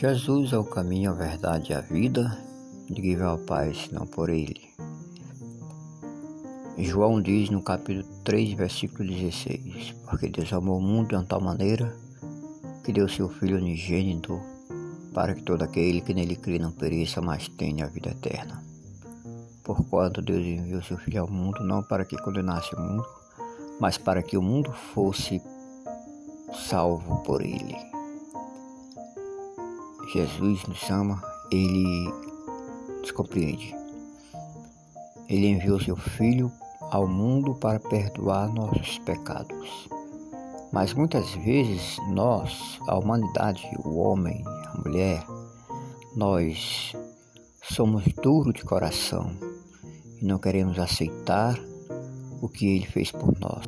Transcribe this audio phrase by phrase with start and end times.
[0.00, 2.36] Jesus é o caminho, a verdade e a vida.
[2.90, 4.68] Ninguém vai ao Pai senão por Ele.
[6.76, 11.40] João diz no capítulo 3, versículo 16: Porque Deus amou o mundo de uma tal
[11.40, 11.96] maneira
[12.82, 14.40] que deu seu Filho unigênito
[15.14, 18.64] para que todo aquele que nele crê não pereça, mas tenha a vida eterna.
[19.62, 23.06] Porquanto Deus enviou seu Filho ao mundo não para que condenasse o mundo,
[23.78, 25.40] mas para que o mundo fosse
[26.52, 27.93] salvo por ele.
[30.12, 32.12] Jesus nos ama, Ele
[33.00, 33.74] nos compreende.
[35.28, 36.50] Ele enviou seu Filho
[36.90, 39.88] ao mundo para perdoar nossos pecados.
[40.72, 45.24] Mas muitas vezes nós, a humanidade, o homem, a mulher,
[46.16, 46.94] nós
[47.62, 49.30] somos duros de coração
[50.20, 51.58] e não queremos aceitar
[52.40, 53.64] o que ele fez por nós.